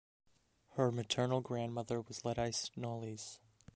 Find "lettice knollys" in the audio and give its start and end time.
2.25-3.39